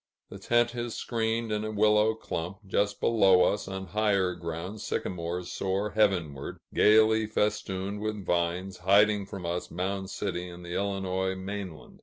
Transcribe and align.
The 0.31 0.39
tent 0.39 0.73
is 0.73 0.95
screened 0.95 1.51
in 1.51 1.63
a 1.63 1.69
willow 1.69 2.15
clump; 2.15 2.61
just 2.65 2.99
below 2.99 3.43
us, 3.43 3.67
on 3.67 3.85
higher 3.85 4.33
ground, 4.33 4.81
sycamores 4.81 5.51
soar 5.51 5.91
heavenward, 5.91 6.57
gayly 6.73 7.27
festooned 7.27 8.01
with 8.01 8.25
vines, 8.25 8.77
hiding 8.77 9.27
from 9.27 9.45
us 9.45 9.69
Mound 9.69 10.09
City 10.09 10.49
and 10.49 10.65
the 10.65 10.73
Illinois 10.73 11.35
mainland. 11.35 11.99